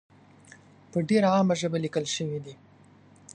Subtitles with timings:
[0.91, 2.53] په ډېره عامه ژبه لیکل شوې دي.